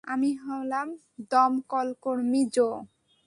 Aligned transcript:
আমি 0.03 0.29
হলাম 0.45 0.87
দমকলকর্মী, 1.31 2.41
জো। 2.55 2.69